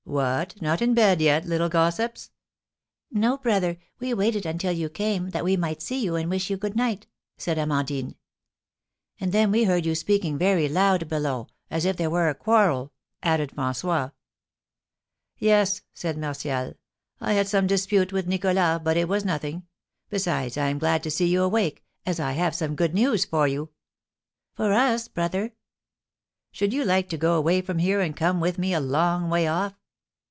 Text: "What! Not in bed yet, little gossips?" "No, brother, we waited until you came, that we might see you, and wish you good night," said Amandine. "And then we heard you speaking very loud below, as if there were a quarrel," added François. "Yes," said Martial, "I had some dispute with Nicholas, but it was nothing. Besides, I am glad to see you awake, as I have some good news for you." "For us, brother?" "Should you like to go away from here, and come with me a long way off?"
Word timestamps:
"What! 0.03 0.61
Not 0.61 0.81
in 0.81 0.93
bed 0.93 1.21
yet, 1.21 1.45
little 1.45 1.69
gossips?" 1.69 2.31
"No, 3.11 3.37
brother, 3.37 3.77
we 4.01 4.13
waited 4.13 4.45
until 4.45 4.73
you 4.73 4.89
came, 4.89 5.29
that 5.29 5.45
we 5.45 5.55
might 5.55 5.81
see 5.81 6.03
you, 6.03 6.17
and 6.17 6.29
wish 6.29 6.49
you 6.49 6.57
good 6.57 6.75
night," 6.75 7.07
said 7.37 7.57
Amandine. 7.57 8.15
"And 9.21 9.31
then 9.31 9.51
we 9.51 9.63
heard 9.63 9.85
you 9.85 9.95
speaking 9.95 10.37
very 10.37 10.67
loud 10.67 11.07
below, 11.07 11.47
as 11.69 11.85
if 11.85 11.95
there 11.95 12.09
were 12.09 12.27
a 12.27 12.35
quarrel," 12.35 12.91
added 13.23 13.51
François. 13.51 14.11
"Yes," 15.37 15.81
said 15.93 16.17
Martial, 16.17 16.73
"I 17.21 17.31
had 17.31 17.47
some 17.47 17.65
dispute 17.65 18.11
with 18.11 18.27
Nicholas, 18.27 18.81
but 18.83 18.97
it 18.97 19.07
was 19.07 19.23
nothing. 19.23 19.65
Besides, 20.09 20.57
I 20.57 20.67
am 20.67 20.77
glad 20.79 21.03
to 21.03 21.11
see 21.11 21.27
you 21.27 21.41
awake, 21.41 21.85
as 22.05 22.19
I 22.19 22.33
have 22.33 22.53
some 22.53 22.75
good 22.75 22.93
news 22.93 23.23
for 23.23 23.47
you." 23.47 23.69
"For 24.55 24.73
us, 24.73 25.07
brother?" 25.07 25.53
"Should 26.51 26.73
you 26.73 26.83
like 26.83 27.07
to 27.09 27.17
go 27.17 27.35
away 27.37 27.61
from 27.61 27.77
here, 27.77 28.01
and 28.01 28.17
come 28.17 28.41
with 28.41 28.57
me 28.57 28.73
a 28.73 28.81
long 28.81 29.29
way 29.29 29.47
off?" 29.47 29.77